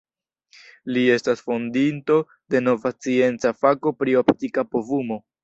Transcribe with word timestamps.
Li 0.95 1.03
estas 1.15 1.43
fondinto 1.49 2.17
de 2.55 2.63
nova 2.69 2.93
scienca 2.95 3.53
fako 3.61 3.95
pri 4.01 4.19
optika 4.25 4.67
povumo. 4.75 5.21